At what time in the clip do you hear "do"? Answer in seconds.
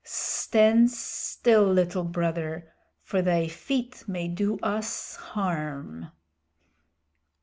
4.27-4.57